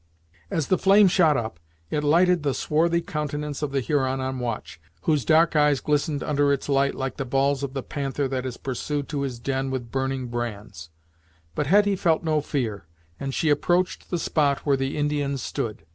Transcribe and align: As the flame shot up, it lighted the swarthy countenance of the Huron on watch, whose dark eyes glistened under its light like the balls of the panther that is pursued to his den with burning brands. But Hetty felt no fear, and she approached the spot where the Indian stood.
As 0.49 0.69
the 0.69 0.79
flame 0.79 1.07
shot 1.07 1.37
up, 1.37 1.59
it 1.91 2.03
lighted 2.03 2.41
the 2.41 2.55
swarthy 2.55 3.01
countenance 3.01 3.61
of 3.61 3.71
the 3.71 3.81
Huron 3.81 4.19
on 4.19 4.39
watch, 4.39 4.81
whose 5.01 5.23
dark 5.23 5.55
eyes 5.55 5.79
glistened 5.79 6.23
under 6.23 6.51
its 6.51 6.67
light 6.67 6.95
like 6.95 7.17
the 7.17 7.23
balls 7.23 7.61
of 7.61 7.73
the 7.75 7.83
panther 7.83 8.27
that 8.27 8.43
is 8.43 8.57
pursued 8.57 9.07
to 9.09 9.21
his 9.21 9.37
den 9.37 9.69
with 9.69 9.91
burning 9.91 10.29
brands. 10.29 10.89
But 11.53 11.67
Hetty 11.67 11.95
felt 11.95 12.23
no 12.23 12.41
fear, 12.41 12.87
and 13.19 13.31
she 13.31 13.51
approached 13.51 14.09
the 14.09 14.17
spot 14.17 14.65
where 14.65 14.75
the 14.75 14.97
Indian 14.97 15.37
stood. 15.37 15.85